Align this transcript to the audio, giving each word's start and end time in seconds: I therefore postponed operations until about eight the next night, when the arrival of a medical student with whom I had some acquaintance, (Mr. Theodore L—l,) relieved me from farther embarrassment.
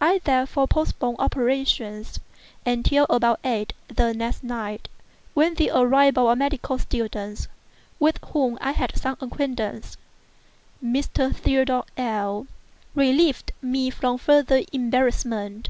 I 0.00 0.20
therefore 0.24 0.66
postponed 0.66 1.18
operations 1.20 2.18
until 2.66 3.06
about 3.08 3.38
eight 3.44 3.74
the 3.86 4.12
next 4.12 4.42
night, 4.42 4.88
when 5.34 5.54
the 5.54 5.70
arrival 5.72 6.26
of 6.26 6.32
a 6.32 6.34
medical 6.36 6.78
student 6.80 7.46
with 8.00 8.18
whom 8.32 8.58
I 8.60 8.72
had 8.72 8.98
some 8.98 9.18
acquaintance, 9.20 9.96
(Mr. 10.84 11.32
Theodore 11.32 11.84
L—l,) 11.96 12.48
relieved 12.96 13.52
me 13.62 13.88
from 13.90 14.18
farther 14.18 14.62
embarrassment. 14.72 15.68